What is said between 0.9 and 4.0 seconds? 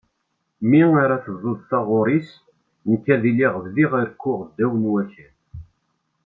ara tebduḍ taɣuri-s nekk ad iliɣ bdiɣ